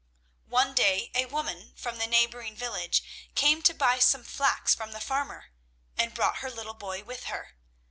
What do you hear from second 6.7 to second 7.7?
boy with her.